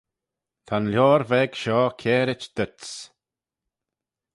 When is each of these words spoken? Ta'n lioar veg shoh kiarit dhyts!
Ta'n 0.65 0.85
lioar 0.91 1.21
veg 1.29 1.51
shoh 1.61 1.93
kiarit 1.99 2.43
dhyts! 2.55 2.91